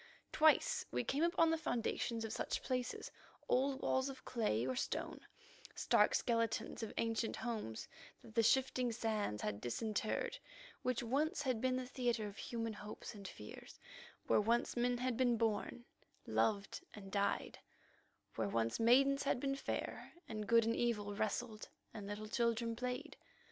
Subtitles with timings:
[0.31, 3.11] Twice we came upon the foundations of such places,
[3.47, 5.19] old walls of clay or stone,
[5.75, 7.87] stark skeletons of ancient homes
[8.23, 10.39] that the shifting sands had disinterred,
[10.81, 13.79] which once had been the theatre of human hopes and fears,
[14.25, 15.85] where once men had been born,
[16.25, 17.59] loved, and died,
[18.33, 23.17] where once maidens had been fair, and good and evil wrestled, and little children played.